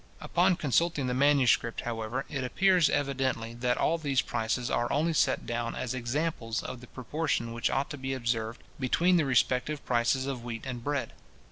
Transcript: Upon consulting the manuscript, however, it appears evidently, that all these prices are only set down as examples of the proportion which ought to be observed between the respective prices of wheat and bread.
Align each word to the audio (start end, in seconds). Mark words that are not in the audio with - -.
Upon 0.19 0.55
consulting 0.55 1.05
the 1.05 1.13
manuscript, 1.13 1.81
however, 1.81 2.25
it 2.27 2.43
appears 2.43 2.89
evidently, 2.89 3.53
that 3.53 3.77
all 3.77 3.99
these 3.99 4.23
prices 4.23 4.71
are 4.71 4.91
only 4.91 5.13
set 5.13 5.45
down 5.45 5.75
as 5.75 5.93
examples 5.93 6.63
of 6.63 6.81
the 6.81 6.87
proportion 6.87 7.53
which 7.53 7.69
ought 7.69 7.91
to 7.91 7.99
be 7.99 8.15
observed 8.15 8.63
between 8.79 9.17
the 9.17 9.25
respective 9.25 9.85
prices 9.85 10.25
of 10.25 10.43
wheat 10.43 10.65
and 10.65 10.83
bread. 10.83 11.13